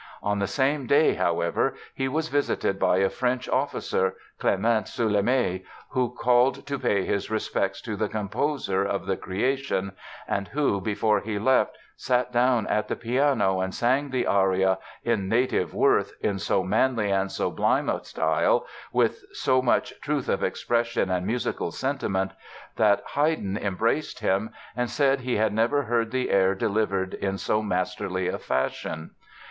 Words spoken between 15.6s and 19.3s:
Worth" "in so manly and so sublime a style, with